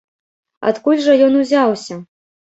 Адкуль 0.69 1.03
жа 1.07 1.17
ён 1.25 1.37
узяўся? 1.41 1.99